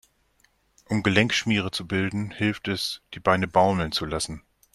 Um 0.87 1.03
Gelenkschmiere 1.03 1.69
zu 1.69 1.87
bilden, 1.87 2.31
hilft 2.31 2.67
es, 2.67 3.03
die 3.13 3.19
Beine 3.19 3.47
baumeln 3.47 3.91
zu 3.91 4.05
lassen. 4.05 4.41